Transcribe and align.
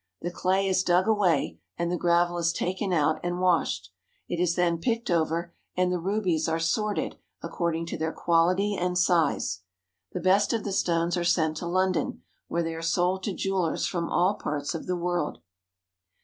The 0.19 0.31
clay 0.31 0.67
is 0.67 0.81
dug 0.81 1.07
away, 1.07 1.59
and 1.77 1.91
the 1.91 1.95
gravel 1.95 2.39
is 2.39 2.51
taken 2.51 2.91
out 2.91 3.19
and 3.21 3.39
washed. 3.39 3.91
It 4.27 4.39
is 4.41 4.55
then 4.55 4.79
picked 4.79 5.11
over, 5.11 5.53
and 5.77 5.91
the 5.91 5.99
rubies 5.99 6.49
are 6.49 6.57
sorted 6.57 7.17
according 7.43 7.85
to 7.85 7.99
their 7.99 8.11
quaUty 8.11 8.75
and 8.81 8.97
size. 8.97 9.59
The 10.11 10.19
best 10.19 10.53
of 10.53 10.63
the 10.63 10.73
stones 10.73 11.17
are 11.17 11.23
sent 11.23 11.57
to 11.57 11.67
London, 11.67 12.23
where 12.47 12.63
they 12.63 12.73
are 12.73 12.81
sold 12.81 13.21
to 13.25 13.33
jewelers 13.35 13.85
from 13.85 14.09
all 14.09 14.33
parts 14.33 14.73
of 14.73 14.87
the 14.87 14.97
world. 14.97 15.37